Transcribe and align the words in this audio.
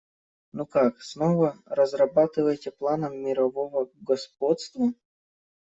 Ну 0.53 0.65
как, 0.65 1.03
снова 1.09 1.55
разрабатываете 1.67 2.71
планы 2.71 3.11
мирового 3.15 3.87
господства? 3.99 4.91